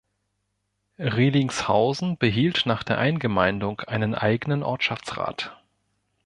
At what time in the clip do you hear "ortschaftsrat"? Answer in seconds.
4.63-5.55